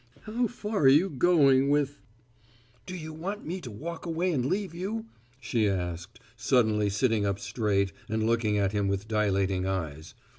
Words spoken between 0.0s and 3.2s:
How far are you going with" "Do you